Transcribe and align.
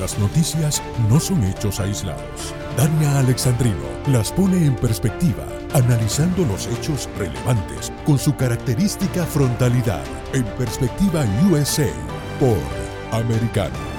Las 0.00 0.16
noticias 0.18 0.80
no 1.08 1.18
son 1.18 1.42
hechos 1.44 1.80
aislados. 1.80 2.54
Dania 2.76 3.18
Alexandrino 3.18 3.82
las 4.06 4.30
pone 4.30 4.64
en 4.64 4.76
perspectiva, 4.76 5.44
analizando 5.74 6.44
los 6.44 6.68
hechos 6.68 7.08
relevantes 7.18 7.92
con 8.04 8.18
su 8.18 8.36
característica 8.36 9.24
frontalidad. 9.24 10.04
En 10.32 10.44
perspectiva 10.56 11.24
USA 11.50 11.90
por 12.38 12.58
Americano. 13.10 13.97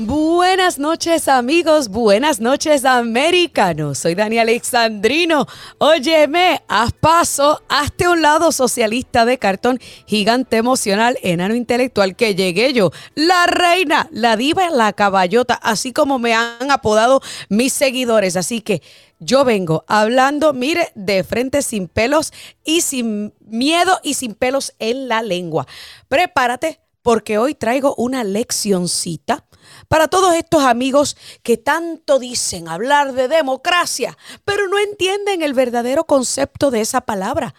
Buenas 0.00 0.78
noches 0.78 1.26
amigos, 1.26 1.88
buenas 1.88 2.38
noches 2.38 2.84
americanos. 2.84 3.98
Soy 3.98 4.14
Dani 4.14 4.38
Alexandrino. 4.38 5.48
Óyeme, 5.78 6.62
haz 6.68 6.92
paso, 6.92 7.60
hazte 7.68 8.06
un 8.06 8.22
lado 8.22 8.52
socialista 8.52 9.24
de 9.24 9.38
cartón, 9.38 9.80
gigante 10.06 10.56
emocional, 10.56 11.18
enano 11.24 11.56
intelectual, 11.56 12.14
que 12.14 12.36
llegué 12.36 12.72
yo, 12.72 12.92
la 13.16 13.46
reina, 13.46 14.08
la 14.12 14.36
diva, 14.36 14.70
la 14.70 14.92
caballota, 14.92 15.54
así 15.54 15.92
como 15.92 16.20
me 16.20 16.32
han 16.32 16.70
apodado 16.70 17.20
mis 17.48 17.72
seguidores. 17.72 18.36
Así 18.36 18.60
que 18.60 18.82
yo 19.18 19.44
vengo 19.44 19.84
hablando, 19.88 20.52
mire, 20.52 20.92
de 20.94 21.24
frente 21.24 21.60
sin 21.60 21.88
pelos 21.88 22.32
y 22.64 22.82
sin 22.82 23.34
miedo 23.40 23.98
y 24.04 24.14
sin 24.14 24.34
pelos 24.34 24.74
en 24.78 25.08
la 25.08 25.22
lengua. 25.22 25.66
Prepárate 26.06 26.78
porque 27.02 27.36
hoy 27.36 27.56
traigo 27.56 27.96
una 27.96 28.22
leccioncita 28.22 29.47
para 29.88 30.08
todos 30.08 30.34
estos 30.34 30.62
amigos 30.62 31.16
que 31.42 31.56
tanto 31.56 32.18
dicen 32.18 32.68
hablar 32.68 33.14
de 33.14 33.26
democracia, 33.26 34.16
pero 34.44 34.68
no 34.68 34.78
entienden 34.78 35.42
el 35.42 35.54
verdadero 35.54 36.04
concepto 36.04 36.70
de 36.70 36.82
esa 36.82 37.00
palabra. 37.00 37.54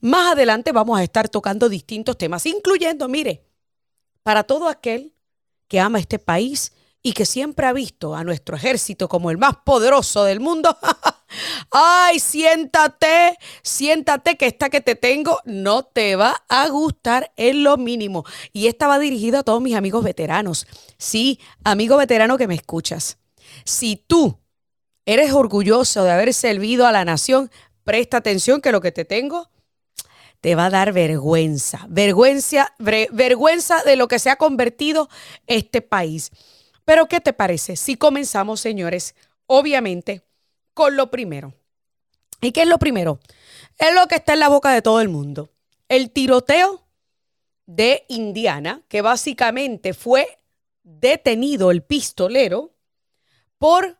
Más 0.00 0.32
adelante 0.32 0.72
vamos 0.72 0.98
a 0.98 1.02
estar 1.02 1.28
tocando 1.28 1.68
distintos 1.68 2.18
temas, 2.18 2.46
incluyendo, 2.46 3.08
mire, 3.08 3.44
para 4.22 4.42
todo 4.42 4.68
aquel 4.68 5.14
que 5.68 5.80
ama 5.80 5.98
este 5.98 6.18
país 6.18 6.72
y 7.02 7.12
que 7.12 7.26
siempre 7.26 7.66
ha 7.66 7.72
visto 7.72 8.14
a 8.14 8.24
nuestro 8.24 8.56
ejército 8.56 9.08
como 9.08 9.30
el 9.30 9.38
más 9.38 9.56
poderoso 9.64 10.24
del 10.24 10.40
mundo, 10.40 10.76
Ay, 11.70 12.20
siéntate, 12.20 13.36
siéntate 13.62 14.36
que 14.36 14.46
esta 14.46 14.70
que 14.70 14.80
te 14.80 14.94
tengo 14.94 15.40
no 15.44 15.82
te 15.82 16.16
va 16.16 16.44
a 16.48 16.68
gustar 16.68 17.32
en 17.36 17.64
lo 17.64 17.76
mínimo. 17.76 18.24
Y 18.52 18.68
esta 18.68 18.86
va 18.86 18.98
dirigida 18.98 19.40
a 19.40 19.42
todos 19.42 19.60
mis 19.60 19.74
amigos 19.74 20.04
veteranos. 20.04 20.66
Sí, 20.98 21.40
amigo 21.64 21.96
veterano 21.96 22.38
que 22.38 22.48
me 22.48 22.54
escuchas. 22.54 23.18
Si 23.64 23.96
tú 23.96 24.38
eres 25.04 25.32
orgulloso 25.32 26.04
de 26.04 26.12
haber 26.12 26.34
servido 26.34 26.86
a 26.86 26.92
la 26.92 27.04
nación, 27.04 27.50
presta 27.84 28.18
atención 28.18 28.60
que 28.60 28.72
lo 28.72 28.80
que 28.80 28.92
te 28.92 29.04
tengo 29.04 29.50
te 30.40 30.54
va 30.54 30.66
a 30.66 30.70
dar 30.70 30.92
vergüenza, 30.92 31.86
vergüenza, 31.88 32.72
vergüenza 32.78 33.82
de 33.82 33.96
lo 33.96 34.06
que 34.06 34.18
se 34.18 34.30
ha 34.30 34.36
convertido 34.36 35.08
este 35.46 35.82
país. 35.82 36.30
Pero 36.84 37.06
¿qué 37.08 37.20
te 37.20 37.32
parece 37.32 37.76
si 37.76 37.96
comenzamos, 37.96 38.60
señores? 38.60 39.14
Obviamente 39.46 40.25
con 40.76 40.94
lo 40.94 41.10
primero. 41.10 41.54
¿Y 42.42 42.52
qué 42.52 42.62
es 42.62 42.68
lo 42.68 42.78
primero? 42.78 43.18
Es 43.78 43.94
lo 43.94 44.06
que 44.08 44.16
está 44.16 44.34
en 44.34 44.40
la 44.40 44.50
boca 44.50 44.72
de 44.72 44.82
todo 44.82 45.00
el 45.00 45.08
mundo. 45.08 45.48
El 45.88 46.10
tiroteo 46.10 46.86
de 47.64 48.04
Indiana, 48.08 48.82
que 48.86 49.00
básicamente 49.00 49.94
fue 49.94 50.38
detenido 50.82 51.70
el 51.70 51.82
pistolero 51.82 52.74
por 53.56 53.98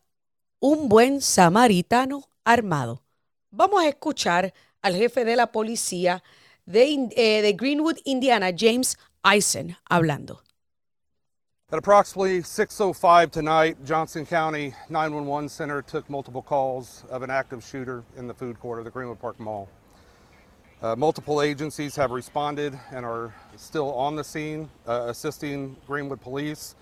un 0.61 0.91
buen 0.91 1.23
samaritano 1.23 2.29
armado. 2.45 3.03
Vamos 3.51 3.83
a 3.83 3.89
escuchar 3.89 4.53
al 4.83 4.97
jefe 4.97 5.25
de 5.25 5.37
la 5.37 5.53
policía 5.53 6.23
de, 6.67 7.09
eh, 7.17 7.41
de 7.41 7.53
Greenwood, 7.55 8.01
Indiana, 8.05 8.51
James 8.55 8.99
Eisen, 9.25 9.79
hablando. 9.89 10.43
At 11.73 11.81
approximately 11.81 12.43
6.05 12.43 13.33
tonight, 13.33 13.85
Johnson 13.85 14.25
County 14.25 14.73
911 14.89 15.49
Center 15.49 15.83
took 15.83 16.09
multiple 16.09 16.41
calls 16.41 17.03
of 17.11 17.25
an 17.25 17.31
active 17.31 17.65
shooter 17.65 18.05
in 18.17 18.29
the 18.29 18.35
food 18.35 18.61
court 18.61 18.79
of 18.79 18.85
the 18.85 18.91
Greenwood 18.93 19.19
Park 19.19 19.41
Mall. 19.41 19.69
Uh, 20.81 20.95
multiple 20.95 21.43
agencies 21.43 21.97
have 21.97 22.13
responded 22.13 22.79
and 22.93 23.05
are 23.05 23.35
still 23.57 23.93
on 23.95 24.15
the 24.15 24.23
scene 24.23 24.71
uh, 24.87 25.07
assisting 25.09 25.75
Greenwood 25.89 26.21
Police, 26.21 26.77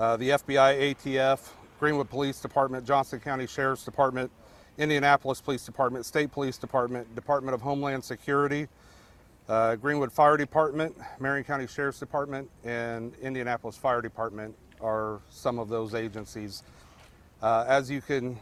uh, 0.00 0.16
the 0.16 0.30
FBI, 0.30 0.94
ATF, 0.94 1.50
Greenwood 1.78 2.08
Police 2.08 2.40
Department, 2.40 2.86
Johnson 2.86 3.20
County 3.20 3.46
Sheriff's 3.46 3.84
Department, 3.84 4.30
Indianapolis 4.78 5.42
Police 5.42 5.66
Department, 5.66 6.06
State 6.06 6.32
Police 6.32 6.56
Department, 6.56 7.14
Department 7.14 7.54
of 7.54 7.60
Homeland 7.60 8.02
Security, 8.02 8.66
uh, 9.48 9.76
Greenwood 9.76 10.12
Fire 10.12 10.36
Department, 10.36 10.96
Marion 11.18 11.44
County 11.44 11.66
Sheriff's 11.66 11.98
Department, 11.98 12.48
and 12.64 13.14
Indianapolis 13.16 13.76
Fire 13.76 14.00
Department 14.00 14.54
are 14.80 15.20
some 15.30 15.58
of 15.58 15.68
those 15.68 15.94
agencies. 15.94 16.62
Uh, 17.42 17.64
as 17.66 17.90
you 17.90 18.00
can 18.00 18.38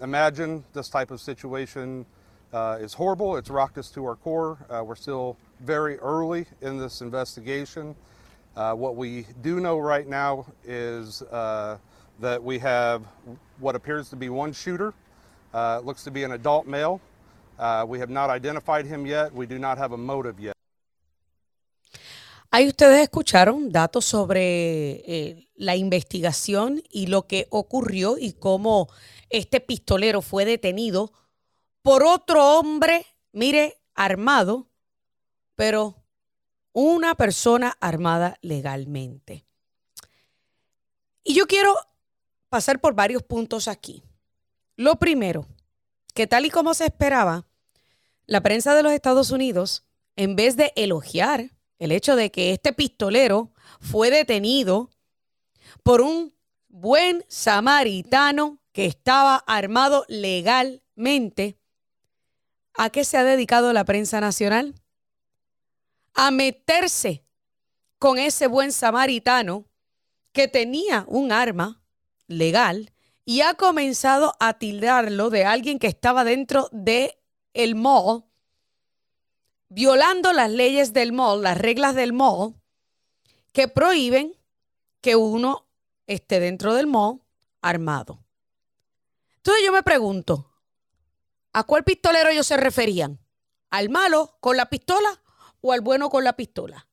imagine, 0.00 0.64
this 0.72 0.88
type 0.88 1.10
of 1.10 1.20
situation 1.20 2.06
uh, 2.52 2.78
is 2.80 2.94
horrible. 2.94 3.36
It's 3.36 3.50
rocked 3.50 3.78
us 3.78 3.90
to 3.90 4.04
our 4.04 4.14
core. 4.14 4.58
Uh, 4.70 4.84
we're 4.84 4.94
still 4.94 5.36
very 5.60 5.98
early 5.98 6.46
in 6.60 6.78
this 6.78 7.00
investigation. 7.00 7.96
Uh, 8.56 8.74
what 8.74 8.94
we 8.94 9.26
do 9.42 9.58
know 9.58 9.78
right 9.78 10.06
now 10.06 10.46
is 10.64 11.22
uh, 11.22 11.78
that 12.20 12.42
we 12.42 12.60
have 12.60 13.02
what 13.58 13.74
appears 13.74 14.08
to 14.10 14.16
be 14.16 14.28
one 14.28 14.52
shooter. 14.52 14.94
it 15.52 15.84
looks 15.84 16.04
to 16.04 16.12
be 16.12 16.22
an 16.22 16.32
adult 16.32 16.68
male. 16.68 17.00
Uh, 17.58 17.84
we 17.86 17.98
have 18.00 18.10
not 18.10 18.30
identified 18.30 18.86
him 18.86 19.06
yet. 19.06 19.32
We 19.32 19.46
do 19.46 19.58
not 19.58 19.78
have 19.78 19.92
a 19.92 19.96
motive 19.96 20.40
yet. 20.40 20.54
Ahí 22.50 22.68
ustedes 22.68 23.02
escucharon 23.02 23.72
datos 23.72 24.04
sobre 24.04 25.02
eh, 25.06 25.48
la 25.56 25.74
investigación 25.74 26.82
y 26.88 27.08
lo 27.08 27.26
que 27.26 27.48
ocurrió 27.50 28.16
y 28.16 28.34
cómo 28.34 28.88
este 29.28 29.58
pistolero 29.60 30.22
fue 30.22 30.44
detenido 30.44 31.12
por 31.82 32.04
otro 32.04 32.58
hombre, 32.58 33.06
mire, 33.32 33.82
armado, 33.94 34.68
pero 35.56 36.04
una 36.72 37.16
persona 37.16 37.76
armada 37.80 38.38
legalmente. 38.40 39.44
Y 41.24 41.34
yo 41.34 41.46
quiero 41.46 41.74
pasar 42.48 42.80
por 42.80 42.94
varios 42.94 43.24
puntos 43.24 43.66
aquí. 43.66 44.04
Lo 44.76 44.96
primero, 44.96 45.46
que 46.14 46.26
tal 46.26 46.46
y 46.46 46.50
como 46.50 46.74
se 46.74 46.86
esperaba, 46.86 47.46
la 48.26 48.40
prensa 48.40 48.74
de 48.74 48.82
los 48.82 48.92
Estados 48.92 49.30
Unidos, 49.30 49.84
en 50.16 50.36
vez 50.36 50.56
de 50.56 50.72
elogiar 50.76 51.50
el 51.78 51.92
hecho 51.92 52.16
de 52.16 52.30
que 52.30 52.52
este 52.52 52.72
pistolero 52.72 53.52
fue 53.80 54.10
detenido 54.10 54.90
por 55.82 56.00
un 56.00 56.32
buen 56.68 57.24
samaritano 57.28 58.60
que 58.72 58.86
estaba 58.86 59.36
armado 59.46 60.04
legalmente, 60.08 61.58
¿a 62.74 62.90
qué 62.90 63.04
se 63.04 63.16
ha 63.16 63.24
dedicado 63.24 63.72
la 63.72 63.84
prensa 63.84 64.20
nacional? 64.20 64.74
A 66.14 66.30
meterse 66.30 67.24
con 67.98 68.18
ese 68.18 68.46
buen 68.46 68.72
samaritano 68.72 69.66
que 70.32 70.48
tenía 70.48 71.04
un 71.08 71.32
arma 71.32 71.82
legal 72.28 72.93
y 73.24 73.40
ha 73.40 73.54
comenzado 73.54 74.34
a 74.38 74.58
tildarlo 74.58 75.30
de 75.30 75.44
alguien 75.44 75.78
que 75.78 75.86
estaba 75.86 76.24
dentro 76.24 76.68
de 76.72 77.18
el 77.54 77.74
mall, 77.74 78.24
violando 79.68 80.32
las 80.32 80.50
leyes 80.50 80.92
del 80.92 81.12
mall, 81.12 81.42
las 81.42 81.56
reglas 81.56 81.94
del 81.94 82.12
mall, 82.12 82.54
que 83.52 83.68
prohíben 83.68 84.36
que 85.00 85.16
uno 85.16 85.66
esté 86.06 86.40
dentro 86.40 86.74
del 86.74 86.86
mall 86.86 87.22
armado. 87.62 88.24
Entonces 89.36 89.64
yo 89.64 89.72
me 89.72 89.82
pregunto, 89.82 90.50
¿a 91.52 91.64
cuál 91.64 91.84
pistolero 91.84 92.30
ellos 92.30 92.46
se 92.46 92.56
referían? 92.56 93.20
¿Al 93.70 93.88
malo 93.88 94.36
con 94.40 94.56
la 94.56 94.66
pistola 94.66 95.22
o 95.60 95.72
al 95.72 95.80
bueno 95.80 96.10
con 96.10 96.24
la 96.24 96.34
pistola? 96.34 96.88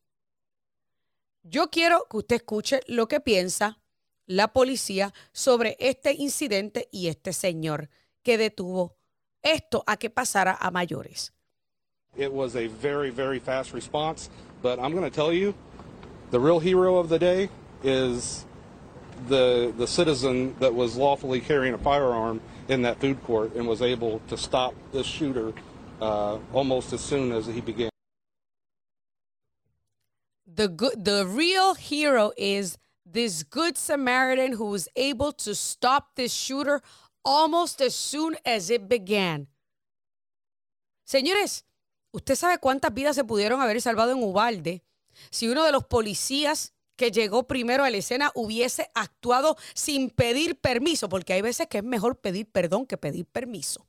Yo 1.43 1.69
quiero 1.71 2.05
que 2.09 2.17
usted 2.17 2.35
escuche 2.37 2.81
lo 2.87 3.07
que 3.07 3.19
piensa 3.19 3.80
la 4.31 4.47
policía 4.53 5.13
sobre 5.33 5.75
este 5.79 6.13
incidente 6.13 6.87
y 6.91 7.07
este 7.07 7.33
señor 7.33 7.89
que 8.23 8.37
detuvo 8.37 8.95
esto 9.41 9.83
a 9.87 9.97
que 9.97 10.09
pasara 10.09 10.57
a 10.59 10.71
mayores. 10.71 11.33
It 12.15 12.31
was 12.31 12.55
a 12.55 12.67
very, 12.67 13.09
very 13.09 13.39
fast 13.39 13.73
response, 13.73 14.29
but 14.61 14.79
I'm 14.79 14.91
going 14.91 15.09
to 15.09 15.15
tell 15.15 15.33
you, 15.33 15.53
the 16.29 16.39
real 16.39 16.59
hero 16.59 16.97
of 16.97 17.09
the 17.09 17.19
day 17.19 17.49
is 17.83 18.45
the 19.27 19.73
the 19.77 19.87
citizen 19.87 20.55
that 20.59 20.73
was 20.73 20.97
lawfully 20.97 21.41
carrying 21.41 21.73
a 21.73 21.77
firearm 21.77 22.41
in 22.67 22.81
that 22.83 22.99
food 22.99 23.21
court 23.23 23.53
and 23.55 23.67
was 23.67 23.81
able 23.81 24.19
to 24.27 24.37
stop 24.37 24.73
this 24.91 25.05
shooter 25.05 25.53
uh, 26.01 26.37
almost 26.53 26.93
as 26.93 27.01
soon 27.01 27.31
as 27.31 27.45
he 27.45 27.61
began. 27.61 27.89
The 30.47 30.67
good, 30.67 31.05
the 31.05 31.25
real 31.25 31.75
hero 31.75 32.31
is 32.35 32.77
this 33.11 33.43
good 33.43 33.77
Samaritan 33.77 34.53
who 34.53 34.65
was 34.65 34.89
able 34.95 35.31
to 35.33 35.53
stop 35.53 36.15
this 36.15 36.33
shooter 36.33 36.81
almost 37.23 37.81
as 37.81 37.93
soon 37.93 38.37
as 38.45 38.69
it 38.69 38.87
began. 38.87 39.47
Señores, 41.03 41.65
¿usted 42.11 42.35
sabe 42.35 42.57
cuántas 42.57 42.93
vidas 42.93 43.15
se 43.15 43.23
pudieron 43.23 43.61
haber 43.61 43.81
salvado 43.81 44.11
en 44.11 44.23
Ubalde 44.23 44.83
si 45.29 45.47
uno 45.47 45.65
de 45.65 45.71
los 45.71 45.85
policías 45.85 46.73
que 46.95 47.11
llegó 47.11 47.47
primero 47.47 47.83
a 47.83 47.89
la 47.89 47.97
escena 47.97 48.31
hubiese 48.35 48.91
actuado 48.93 49.57
sin 49.73 50.09
pedir 50.09 50.59
permiso, 50.59 51.09
porque 51.09 51.33
hay 51.33 51.41
veces 51.41 51.67
que 51.67 51.79
es 51.79 51.83
mejor 51.83 52.19
pedir 52.19 52.49
perdón 52.49 52.85
que 52.85 52.97
pedir 52.97 53.25
permiso. 53.25 53.85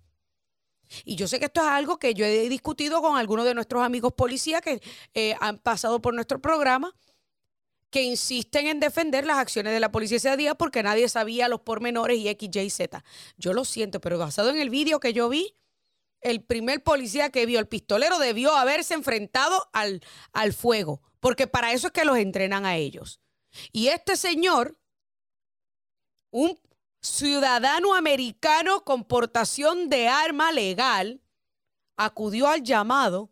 Y 1.04 1.16
yo 1.16 1.28
sé 1.28 1.38
que 1.38 1.46
esto 1.46 1.60
es 1.60 1.66
algo 1.66 1.98
que 1.98 2.14
yo 2.14 2.24
he 2.24 2.48
discutido 2.48 3.00
con 3.00 3.16
algunos 3.16 3.44
de 3.44 3.54
nuestros 3.54 3.82
amigos 3.82 4.12
policías 4.14 4.60
que 4.60 4.82
eh, 5.14 5.34
han 5.40 5.58
pasado 5.58 6.00
por 6.00 6.14
nuestro 6.14 6.40
programa, 6.40 6.94
que 7.92 8.02
insisten 8.02 8.66
en 8.66 8.80
defender 8.80 9.26
las 9.26 9.38
acciones 9.38 9.74
de 9.74 9.78
la 9.78 9.92
policía 9.92 10.16
ese 10.16 10.34
día 10.38 10.54
porque 10.54 10.82
nadie 10.82 11.10
sabía 11.10 11.46
los 11.46 11.60
pormenores 11.60 12.18
y 12.18 12.26
X, 12.26 12.48
Y, 12.56 12.70
Z. 12.70 13.04
Yo 13.36 13.52
lo 13.52 13.66
siento, 13.66 14.00
pero 14.00 14.18
basado 14.18 14.48
en 14.48 14.58
el 14.58 14.70
vídeo 14.70 14.98
que 14.98 15.12
yo 15.12 15.28
vi, 15.28 15.54
el 16.22 16.42
primer 16.42 16.82
policía 16.82 17.30
que 17.30 17.44
vio 17.44 17.60
el 17.60 17.68
pistolero 17.68 18.18
debió 18.18 18.56
haberse 18.56 18.94
enfrentado 18.94 19.68
al, 19.74 20.02
al 20.32 20.54
fuego, 20.54 21.02
porque 21.20 21.46
para 21.46 21.72
eso 21.72 21.88
es 21.88 21.92
que 21.92 22.06
los 22.06 22.16
entrenan 22.16 22.64
a 22.64 22.76
ellos. 22.76 23.20
Y 23.72 23.88
este 23.88 24.16
señor, 24.16 24.78
un 26.30 26.58
ciudadano 27.02 27.94
americano 27.94 28.84
con 28.84 29.04
portación 29.04 29.90
de 29.90 30.08
arma 30.08 30.50
legal, 30.50 31.20
acudió 31.98 32.48
al 32.48 32.62
llamado 32.62 33.30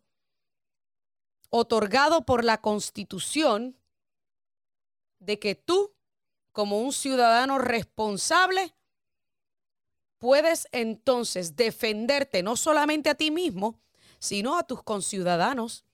otorgado 1.49 2.27
por 2.27 2.45
la 2.45 2.61
Constitución 2.61 3.80
de 5.20 5.38
que 5.38 5.55
tú, 5.55 5.94
como 6.52 6.81
un 6.81 6.93
ciudadano 6.93 7.58
responsable, 7.58 8.75
puedes 10.19 10.67
entonces 10.72 11.55
defenderte 11.55 12.43
no 12.43 12.56
solamente 12.56 13.08
a 13.08 13.14
ti 13.14 13.31
mismo, 13.31 13.81
sino 14.19 14.58
a 14.58 14.64
tus 14.64 14.82
conciudadanos. 14.82 15.84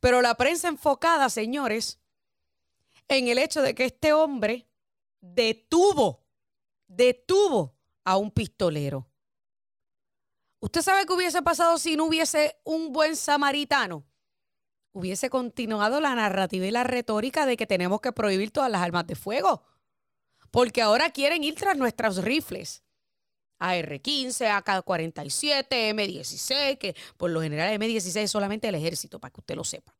Pero 0.00 0.20
la 0.20 0.34
prensa 0.34 0.68
enfocada, 0.68 1.30
señores, 1.30 1.98
en 3.08 3.28
el 3.28 3.38
hecho 3.38 3.62
de 3.62 3.74
que 3.74 3.84
este 3.84 4.12
hombre 4.12 4.66
detuvo 5.20 6.20
detuvo 6.90 7.76
a 8.04 8.16
un 8.16 8.30
pistolero. 8.30 9.06
¿Usted 10.58 10.82
sabe 10.82 11.06
qué 11.06 11.12
hubiese 11.12 11.40
pasado 11.40 11.78
si 11.78 11.96
no 11.96 12.04
hubiese 12.04 12.60
un 12.64 12.92
buen 12.92 13.16
samaritano? 13.16 14.04
Hubiese 14.92 15.30
continuado 15.30 16.00
la 16.00 16.14
narrativa 16.14 16.66
y 16.66 16.70
la 16.70 16.84
retórica 16.84 17.46
de 17.46 17.56
que 17.56 17.66
tenemos 17.66 18.00
que 18.00 18.12
prohibir 18.12 18.50
todas 18.50 18.70
las 18.70 18.82
armas 18.82 19.06
de 19.06 19.14
fuego. 19.14 19.62
Porque 20.50 20.82
ahora 20.82 21.10
quieren 21.10 21.44
ir 21.44 21.54
tras 21.54 21.76
nuestros 21.76 22.22
rifles. 22.24 22.82
AR-15, 23.60 24.48
AK-47, 24.62 25.66
M16, 25.68 26.78
que 26.78 26.96
por 27.16 27.30
lo 27.30 27.42
general 27.42 27.78
M16 27.78 28.16
es 28.22 28.30
solamente 28.30 28.68
el 28.68 28.74
ejército, 28.74 29.20
para 29.20 29.32
que 29.32 29.40
usted 29.40 29.54
lo 29.54 29.64
sepa. 29.64 29.94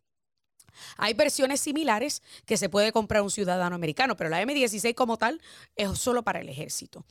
Hay 0.97 1.15
versiones 1.15 1.61
similares 1.61 2.23
que 2.47 2.57
se 2.57 2.69
puede 2.69 2.91
comprar 2.91 3.23
un 3.23 3.31
ciudadano 3.31 3.75
americano, 3.75 4.17
pero 4.17 4.31
la 4.31 4.43
M16 4.43 4.95
como 4.95 5.19
tal 5.19 5.41
es 5.77 5.99
solo 5.99 6.23
para 6.23 6.41
el 6.41 6.49
ejército. 6.49 7.05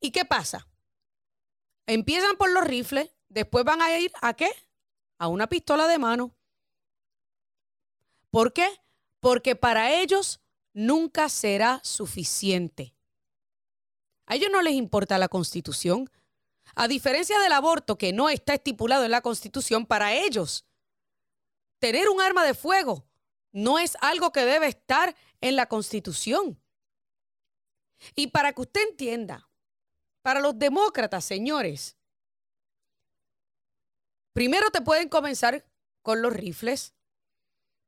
¿Y 0.00 0.10
qué 0.10 0.24
pasa? 0.24 0.66
Empiezan 1.86 2.36
por 2.36 2.50
los 2.50 2.64
rifles, 2.64 3.10
después 3.28 3.64
van 3.64 3.82
a 3.82 3.98
ir 3.98 4.10
a 4.22 4.34
qué? 4.34 4.50
A 5.18 5.28
una 5.28 5.48
pistola 5.48 5.86
de 5.86 5.98
mano. 5.98 6.34
¿Por 8.30 8.52
qué? 8.52 8.68
Porque 9.20 9.56
para 9.56 9.92
ellos 10.00 10.40
nunca 10.72 11.28
será 11.28 11.80
suficiente. 11.82 12.94
A 14.26 14.36
ellos 14.36 14.50
no 14.52 14.62
les 14.62 14.74
importa 14.74 15.18
la 15.18 15.28
constitución. 15.28 16.10
A 16.74 16.86
diferencia 16.88 17.38
del 17.40 17.52
aborto, 17.52 17.98
que 17.98 18.12
no 18.12 18.28
está 18.28 18.54
estipulado 18.54 19.04
en 19.04 19.10
la 19.10 19.22
constitución, 19.22 19.86
para 19.86 20.14
ellos 20.14 20.64
tener 21.80 22.08
un 22.08 22.20
arma 22.20 22.44
de 22.44 22.54
fuego 22.54 23.10
no 23.52 23.78
es 23.78 23.96
algo 24.00 24.32
que 24.32 24.44
debe 24.44 24.68
estar 24.68 25.16
en 25.40 25.56
la 25.56 25.66
Constitución. 25.66 26.60
Y 28.14 28.28
para 28.28 28.52
que 28.52 28.62
usted 28.62 28.88
entienda, 28.88 29.48
para 30.22 30.40
los 30.40 30.58
demócratas, 30.58 31.24
señores, 31.24 31.96
primero 34.32 34.70
te 34.70 34.80
pueden 34.80 35.08
comenzar 35.08 35.66
con 36.02 36.22
los 36.22 36.32
rifles, 36.32 36.94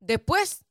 después 0.03 0.65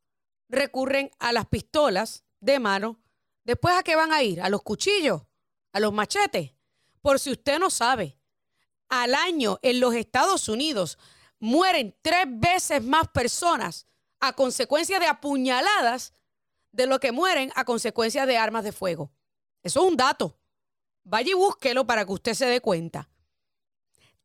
recurren 0.48 1.10
a 1.18 1.32
las 1.32 1.46
pistolas 1.46 2.24
de 2.40 2.58
mano, 2.58 3.00
después 3.44 3.74
a 3.74 3.82
qué 3.82 3.96
van 3.96 4.12
a 4.12 4.22
ir, 4.22 4.40
a 4.42 4.48
los 4.48 4.62
cuchillos, 4.62 5.22
a 5.72 5.80
los 5.80 5.92
machetes. 5.92 6.52
Por 7.00 7.18
si 7.18 7.32
usted 7.32 7.58
no 7.58 7.70
sabe, 7.70 8.18
al 8.88 9.14
año 9.14 9.58
en 9.62 9.80
los 9.80 9.94
Estados 9.94 10.48
Unidos 10.48 10.98
mueren 11.38 11.96
tres 12.02 12.26
veces 12.28 12.82
más 12.82 13.08
personas 13.08 13.86
a 14.20 14.34
consecuencia 14.34 15.00
de 15.00 15.06
apuñaladas 15.06 16.12
de 16.70 16.86
lo 16.86 17.00
que 17.00 17.10
mueren 17.10 17.50
a 17.56 17.64
consecuencia 17.64 18.26
de 18.26 18.36
armas 18.36 18.64
de 18.64 18.72
fuego. 18.72 19.12
Eso 19.62 19.80
es 19.80 19.86
un 19.90 19.96
dato. 19.96 20.38
Vaya 21.04 21.30
y 21.30 21.34
búsquelo 21.34 21.86
para 21.86 22.04
que 22.04 22.12
usted 22.12 22.34
se 22.34 22.46
dé 22.46 22.60
cuenta. 22.60 23.08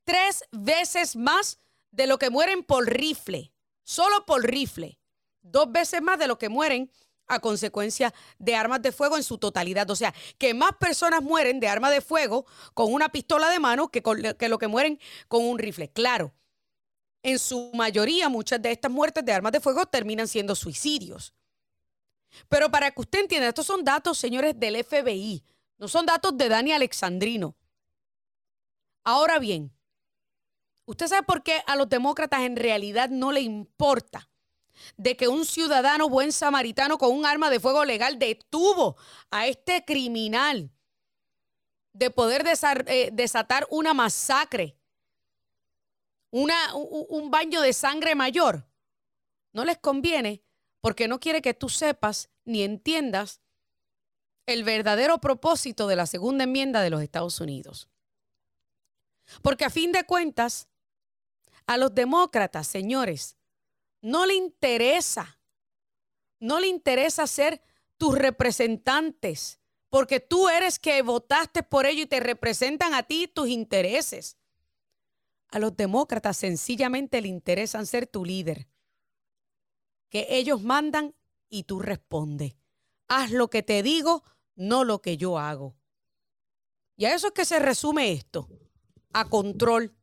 Tres 0.03 0.43
veces 0.51 1.15
más 1.15 1.59
de 1.91 2.05
lo 2.05 2.19
que 2.19 2.29
mueren 2.29 2.63
por 2.63 2.85
rifle, 2.85 3.53
solo 3.83 4.25
por 4.25 4.43
rifle. 4.43 4.96
Dos 5.51 5.71
veces 5.71 6.01
más 6.01 6.19
de 6.19 6.27
lo 6.27 6.37
que 6.37 6.49
mueren 6.49 6.91
a 7.27 7.39
consecuencia 7.39 8.13
de 8.39 8.55
armas 8.55 8.81
de 8.81 8.91
fuego 8.91 9.17
en 9.17 9.23
su 9.23 9.37
totalidad. 9.37 9.89
O 9.89 9.95
sea, 9.95 10.13
que 10.37 10.53
más 10.53 10.71
personas 10.79 11.21
mueren 11.21 11.59
de 11.59 11.67
armas 11.67 11.91
de 11.91 12.01
fuego 12.01 12.45
con 12.73 12.93
una 12.93 13.09
pistola 13.09 13.49
de 13.49 13.59
mano 13.59 13.89
que, 13.89 14.01
que 14.37 14.49
lo 14.49 14.57
que 14.57 14.67
mueren 14.67 14.99
con 15.27 15.45
un 15.45 15.59
rifle. 15.59 15.89
Claro, 15.89 16.33
en 17.23 17.39
su 17.39 17.71
mayoría 17.73 18.29
muchas 18.29 18.61
de 18.61 18.71
estas 18.71 18.91
muertes 18.91 19.25
de 19.25 19.33
armas 19.33 19.51
de 19.51 19.59
fuego 19.59 19.85
terminan 19.85 20.27
siendo 20.27 20.55
suicidios. 20.55 21.33
Pero 22.49 22.69
para 22.69 22.91
que 22.91 23.01
usted 23.01 23.19
entienda, 23.19 23.47
estos 23.47 23.65
son 23.65 23.83
datos, 23.83 24.17
señores, 24.17 24.59
del 24.59 24.83
FBI, 24.83 25.43
no 25.77 25.87
son 25.87 26.05
datos 26.05 26.37
de 26.37 26.49
Dani 26.49 26.71
Alexandrino. 26.71 27.55
Ahora 29.03 29.39
bien, 29.39 29.71
¿usted 30.85 31.07
sabe 31.07 31.23
por 31.23 31.43
qué 31.43 31.61
a 31.65 31.75
los 31.75 31.87
demócratas 31.87 32.41
en 32.41 32.57
realidad 32.57 33.09
no 33.09 33.31
le 33.31 33.41
importa 33.41 34.29
de 34.97 35.17
que 35.17 35.27
un 35.27 35.45
ciudadano 35.45 36.09
buen 36.09 36.31
samaritano 36.31 36.97
con 36.97 37.11
un 37.11 37.25
arma 37.25 37.49
de 37.49 37.59
fuego 37.59 37.85
legal 37.85 38.19
detuvo 38.19 38.97
a 39.31 39.47
este 39.47 39.83
criminal 39.85 40.71
de 41.93 42.09
poder 42.11 42.45
eh, 42.87 43.09
desatar 43.11 43.67
una 43.69 43.93
masacre 43.93 44.77
una, 46.31 46.75
un 46.75 47.31
baño 47.31 47.61
de 47.61 47.73
sangre 47.73 48.15
mayor, 48.15 48.67
no 49.53 49.65
les 49.65 49.77
conviene 49.77 50.43
porque 50.81 51.07
no 51.07 51.19
quiere 51.19 51.41
que 51.41 51.53
tú 51.53 51.69
sepas 51.69 52.29
ni 52.45 52.63
entiendas 52.63 53.41
el 54.45 54.63
verdadero 54.63 55.19
propósito 55.19 55.87
de 55.87 55.95
la 55.95 56.05
segunda 56.05 56.43
enmienda 56.43 56.81
de 56.81 56.89
los 56.89 57.01
Estados 57.01 57.39
Unidos. 57.41 57.89
Porque 59.41 59.65
a 59.65 59.69
fin 59.69 59.91
de 59.91 60.05
cuentas, 60.05 60.69
a 61.65 61.77
los 61.77 61.93
demócratas, 61.93 62.67
señores, 62.67 63.36
no 64.01 64.25
le 64.25 64.35
interesa, 64.35 65.39
no 66.39 66.59
le 66.59 66.67
interesa 66.67 67.27
ser 67.27 67.61
tus 67.97 68.17
representantes, 68.17 69.59
porque 69.89 70.19
tú 70.19 70.49
eres 70.49 70.79
que 70.79 71.01
votaste 71.01 71.63
por 71.63 71.85
ello 71.85 72.03
y 72.03 72.07
te 72.07 72.19
representan 72.19 72.93
a 72.93 73.03
ti 73.03 73.27
tus 73.27 73.47
intereses. 73.47 74.37
A 75.49 75.59
los 75.59 75.75
demócratas 75.75 76.37
sencillamente 76.37 77.21
le 77.21 77.29
interesan 77.29 77.85
ser 77.85 78.05
tu 78.05 78.25
líder. 78.25 78.67
Que 80.09 80.27
ellos 80.29 80.61
mandan 80.61 81.15
y 81.49 81.63
tú 81.63 81.79
respondes. 81.79 82.55
Haz 83.07 83.31
lo 83.31 83.49
que 83.49 83.63
te 83.63 83.81
digo, 83.81 84.23
no 84.55 84.83
lo 84.83 85.01
que 85.01 85.17
yo 85.17 85.39
hago. 85.39 85.77
Y 86.97 87.05
a 87.05 87.15
eso 87.15 87.27
es 87.27 87.33
que 87.33 87.45
se 87.45 87.59
resume 87.59 88.11
esto. 88.11 88.49
A 89.13 89.29
control. 89.29 89.95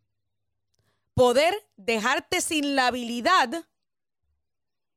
Poder 1.13 1.55
dejarte 1.77 2.41
sin 2.41 2.75
la 2.75 2.87
habilidad 2.87 3.69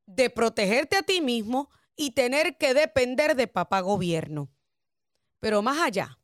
de 0.07 0.31
protegerte 0.31 0.97
a 0.97 1.03
ti 1.03 1.21
mismo 1.21 1.69
y 1.95 2.11
tener 2.11 2.57
que 2.57 2.73
depender 2.73 3.35
de 3.35 3.47
papá 3.47 3.81
gobierno. 3.81 4.49
Pero 5.39 5.61
más 5.61 5.79
allá, 5.79 6.19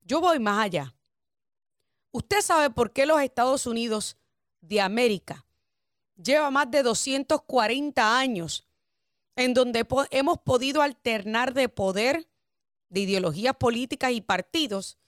yo 0.00 0.20
voy 0.20 0.38
más 0.38 0.64
allá. 0.64 0.96
¿Usted 2.12 2.40
sabe 2.40 2.70
por 2.70 2.92
qué 2.92 3.04
los 3.04 3.20
Estados 3.20 3.66
Unidos 3.66 4.16
de 4.60 4.80
América 4.80 5.46
lleva 6.16 6.50
más 6.50 6.70
de 6.70 6.82
240 6.82 8.18
años 8.18 8.66
en 9.34 9.52
donde 9.52 9.86
hemos 10.10 10.38
podido 10.38 10.80
alternar 10.80 11.52
de 11.52 11.68
poder, 11.68 12.30
de 12.88 13.00
ideologías 13.00 13.56
políticas 13.56 14.12
y 14.12 14.22
partidos 14.22 14.98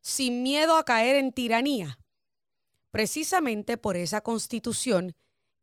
sin 0.00 0.42
miedo 0.42 0.76
a 0.76 0.84
caer 0.84 1.16
en 1.16 1.32
tiranía? 1.32 1.98
Precisamente 2.90 3.76
por 3.76 3.96
esa 3.96 4.22
constitución 4.22 5.14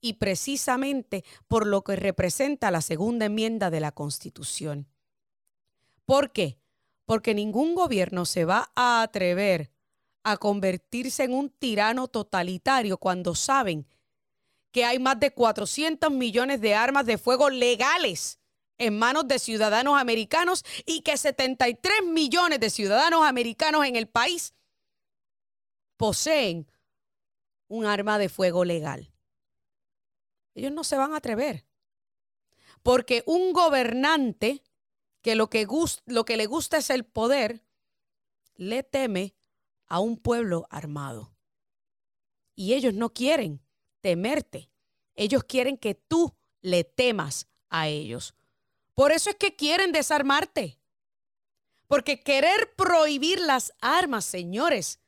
y 0.03 0.15
precisamente 0.15 1.23
por 1.47 1.65
lo 1.65 1.81
que 1.85 1.95
representa 1.95 2.71
la 2.71 2.81
segunda 2.81 3.27
enmienda 3.27 3.69
de 3.69 3.79
la 3.79 3.93
constitución. 3.93 4.89
¿Por 6.03 6.33
qué? 6.33 6.59
Porque 7.05 7.33
ningún 7.33 7.73
gobierno 7.73 8.25
se 8.25 8.43
va 8.43 8.69
a 8.75 9.01
atrever 9.01 9.71
a 10.23 10.35
convertirse 10.35 11.23
en 11.23 11.33
un 11.33 11.49
tirano 11.49 12.09
totalitario 12.09 12.97
cuando 12.97 13.33
saben 13.33 13.87
que 14.73 14.83
hay 14.83 14.99
más 14.99 15.21
de 15.21 15.31
400 15.31 16.11
millones 16.11 16.59
de 16.59 16.75
armas 16.75 17.05
de 17.05 17.17
fuego 17.17 17.49
legales 17.49 18.39
en 18.77 18.99
manos 18.99 19.25
de 19.29 19.39
ciudadanos 19.39 19.97
americanos 19.97 20.65
y 20.85 20.99
que 21.01 21.15
73 21.15 22.03
millones 22.07 22.59
de 22.59 22.69
ciudadanos 22.69 23.25
americanos 23.25 23.85
en 23.85 23.95
el 23.95 24.09
país 24.09 24.53
poseen 25.95 26.69
un 27.69 27.85
arma 27.85 28.17
de 28.17 28.27
fuego 28.27 28.65
legal. 28.65 29.12
Ellos 30.53 30.71
no 30.71 30.83
se 30.83 30.97
van 30.97 31.13
a 31.13 31.17
atrever. 31.17 31.65
Porque 32.81 33.23
un 33.25 33.53
gobernante 33.53 34.63
que 35.21 35.35
lo 35.35 35.49
que, 35.49 35.65
lo 36.05 36.25
que 36.25 36.37
le 36.37 36.45
gusta 36.45 36.77
es 36.77 36.89
el 36.89 37.05
poder, 37.05 37.63
le 38.55 38.83
teme 38.83 39.35
a 39.87 39.99
un 39.99 40.17
pueblo 40.17 40.67
armado. 40.69 41.33
Y 42.55 42.73
ellos 42.73 42.93
no 42.93 43.13
quieren 43.13 43.61
temerte. 44.01 44.69
Ellos 45.15 45.43
quieren 45.45 45.77
que 45.77 45.95
tú 45.95 46.35
le 46.61 46.83
temas 46.83 47.47
a 47.69 47.87
ellos. 47.87 48.35
Por 48.93 49.11
eso 49.11 49.29
es 49.29 49.37
que 49.37 49.55
quieren 49.55 49.91
desarmarte. 49.91 50.79
Porque 51.87 52.21
querer 52.21 52.73
prohibir 52.75 53.39
las 53.39 53.73
armas, 53.79 54.25
señores, 54.25 54.99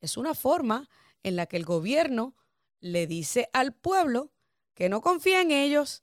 es 0.00 0.16
una 0.16 0.34
forma 0.34 0.88
en 1.22 1.36
la 1.36 1.46
que 1.46 1.56
el 1.56 1.64
gobierno 1.64 2.34
le 2.80 3.06
dice 3.06 3.48
al 3.52 3.74
pueblo 3.74 4.32
que 4.74 4.88
no 4.88 5.00
confía 5.00 5.40
en 5.40 5.50
ellos, 5.50 6.02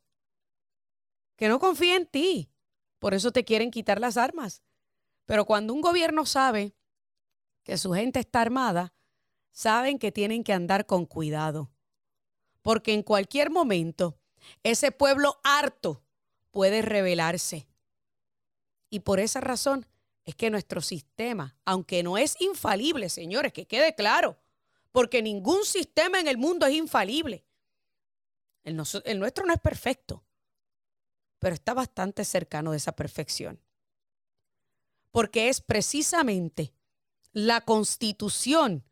que 1.36 1.48
no 1.48 1.60
confía 1.60 1.96
en 1.96 2.06
ti. 2.06 2.50
Por 3.00 3.14
eso 3.14 3.32
te 3.32 3.46
quieren 3.46 3.72
quitar 3.72 4.00
las 4.00 4.18
armas. 4.18 4.62
Pero 5.26 5.46
cuando 5.46 5.74
un 5.74 5.82
gobierno 5.82 6.26
sabe 6.26 6.76
que 7.64 7.78
su 7.78 7.94
gente 7.94 8.20
está 8.20 8.42
armada, 8.42 8.94
saben 9.52 10.00
que 10.00 10.12
tienen 10.12 10.44
que 10.44 10.54
andar 10.54 10.86
con 10.86 11.06
cuidado. 11.06 11.72
Porque 12.62 12.94
en 12.94 13.04
cualquier 13.04 13.50
momento 13.50 14.20
ese 14.64 14.92
pueblo 14.92 15.40
harto 15.44 16.04
puede 16.52 16.82
rebelarse. 16.82 17.68
Y 18.90 19.02
por 19.02 19.20
esa 19.20 19.40
razón 19.40 19.86
es 20.26 20.36
que 20.36 20.50
nuestro 20.50 20.82
sistema, 20.82 21.58
aunque 21.66 22.04
no 22.04 22.18
es 22.18 22.40
infalible, 22.42 23.10
señores, 23.10 23.54
que 23.54 23.68
quede 23.68 23.96
claro, 23.96 24.38
porque 24.92 25.22
ningún 25.22 25.64
sistema 25.64 26.20
en 26.20 26.28
el 26.28 26.38
mundo 26.38 26.66
es 26.66 26.74
infalible. 26.74 27.46
El, 28.64 28.76
nuestro 28.76 29.46
no 29.46 29.54
es 29.54 29.60
perfecto, 29.60 30.24
pero 31.40 31.56
está 31.56 31.74
bastante 31.74 32.26
cercano 32.26 32.72
de 32.72 32.78
esa 32.78 32.92
perfección. 32.92 33.62
Porque 35.12 35.50
es 35.50 35.62
precisamente 35.62 36.74
la 37.32 37.62
constitución 37.62 38.84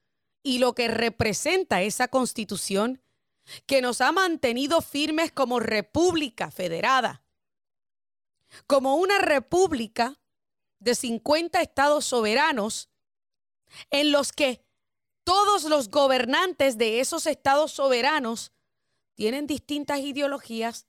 y 0.42 0.60
lo 0.60 0.74
que 0.74 0.88
representa 0.88 1.82
esa 1.82 2.08
constitución 2.08 3.02
que 3.66 3.82
nos 3.82 4.02
ha 4.02 4.12
mantenido 4.12 4.82
firmes 4.82 5.32
como 5.32 5.60
república 5.60 6.52
federada 6.52 7.24
como 8.66 8.96
una 8.96 9.20
república 9.20 10.20
de 10.80 10.96
50 10.96 11.62
estados 11.62 12.06
soberanos 12.06 12.90
en 13.90 14.12
los 14.12 14.32
que 14.32 14.66
todos 15.24 15.66
los 15.66 15.90
gobernantes 15.90 16.78
de 16.78 17.00
esos 17.00 17.26
estados 17.26 17.72
soberanos 17.72 18.54
tienen 19.18 19.48
distintas 19.48 20.00
ideologías 20.00 20.86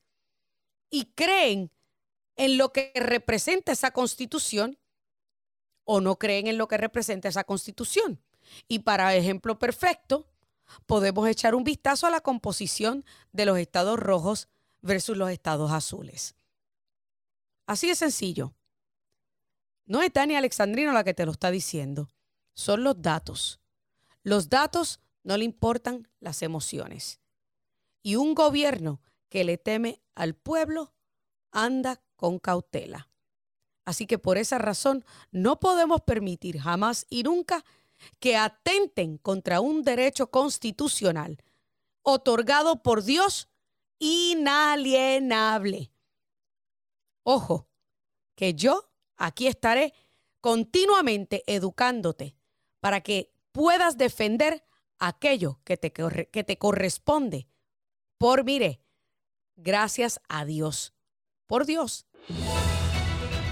y 0.90 1.06
creen 1.14 1.72
en 2.36 2.58
lo 2.58 2.74
que 2.74 2.92
representa 2.94 3.72
esa 3.72 3.90
constitución 3.90 4.78
o 5.84 6.02
no 6.02 6.18
creen 6.18 6.46
en 6.46 6.58
lo 6.58 6.68
que 6.68 6.76
representa 6.76 7.30
esa 7.30 7.44
constitución. 7.44 8.22
Y 8.68 8.80
para 8.80 9.14
ejemplo 9.16 9.58
perfecto, 9.58 10.28
podemos 10.84 11.26
echar 11.26 11.54
un 11.54 11.64
vistazo 11.64 12.06
a 12.06 12.10
la 12.10 12.20
composición 12.20 13.02
de 13.32 13.46
los 13.46 13.58
estados 13.58 13.98
rojos 13.98 14.48
versus 14.82 15.16
los 15.16 15.30
estados 15.30 15.72
azules. 15.72 16.34
Así 17.66 17.88
de 17.88 17.94
sencillo. 17.94 18.52
No 19.86 20.02
es 20.02 20.12
Dani 20.12 20.36
Alexandrino 20.36 20.92
la 20.92 21.02
que 21.02 21.14
te 21.14 21.24
lo 21.24 21.32
está 21.32 21.50
diciendo, 21.50 22.10
son 22.52 22.84
los 22.84 23.00
datos. 23.00 23.58
Los 24.22 24.50
datos 24.50 25.00
no 25.22 25.38
le 25.38 25.46
importan 25.46 26.08
las 26.20 26.42
emociones. 26.42 27.20
Y 28.02 28.16
un 28.16 28.34
gobierno 28.34 29.00
que 29.28 29.44
le 29.44 29.58
teme 29.58 30.00
al 30.14 30.34
pueblo 30.34 30.94
anda 31.50 32.02
con 32.16 32.38
cautela. 32.38 33.08
Así 33.84 34.06
que 34.06 34.18
por 34.18 34.38
esa 34.38 34.58
razón 34.58 35.04
no 35.30 35.60
podemos 35.60 36.02
permitir 36.02 36.60
jamás 36.60 37.06
y 37.08 37.22
nunca 37.22 37.64
que 38.18 38.36
atenten 38.36 39.18
contra 39.18 39.60
un 39.60 39.82
derecho 39.82 40.30
constitucional 40.30 41.42
otorgado 42.02 42.82
por 42.82 43.02
Dios 43.02 43.48
inalienable. 43.98 45.90
Ojo, 47.22 47.68
que 48.34 48.54
yo 48.54 48.90
aquí 49.16 49.46
estaré 49.46 49.92
continuamente 50.40 51.42
educándote 51.46 52.36
para 52.80 53.00
que 53.00 53.32
puedas 53.52 53.98
defender 53.98 54.64
aquello 54.98 55.60
que 55.64 55.76
te, 55.76 55.92
que 55.92 56.44
te 56.44 56.58
corresponde. 56.58 57.48
Por, 58.18 58.44
mire, 58.44 58.80
gracias 59.56 60.20
a 60.28 60.44
Dios. 60.44 60.92
Por 61.46 61.66
Dios. 61.66 62.06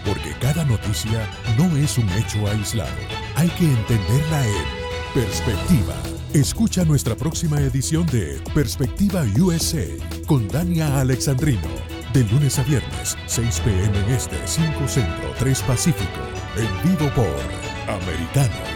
Porque 0.04 0.34
cada 0.40 0.64
noticia 0.64 1.28
no 1.56 1.76
es 1.76 1.96
un 1.98 2.08
hecho 2.10 2.46
aislado. 2.48 2.90
Hay 3.36 3.48
que 3.50 3.64
entenderla 3.64 4.46
en 4.46 4.64
perspectiva. 5.14 5.94
Escucha 6.34 6.84
nuestra 6.84 7.14
próxima 7.14 7.60
edición 7.60 8.06
de 8.06 8.40
Perspectiva 8.54 9.24
USA 9.40 9.86
con 10.26 10.46
Dania 10.48 11.00
Alexandrino 11.00 11.96
de 12.12 12.24
lunes 12.24 12.58
a 12.58 12.62
viernes, 12.62 13.16
6 13.26 13.60
p.m. 13.60 13.98
en 13.98 14.10
este, 14.10 14.36
5 14.46 14.88
Centro, 14.88 15.34
3 15.38 15.62
Pacífico. 15.62 16.20
En 16.56 16.90
vivo 16.90 17.10
por 17.14 17.28
Americano. 17.88 18.75